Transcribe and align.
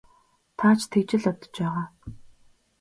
Та 0.57 0.69
ч 0.79 0.81
тэгж 0.91 1.09
л 1.17 1.21
бодож 1.25 1.47
байгаа. 1.61 1.83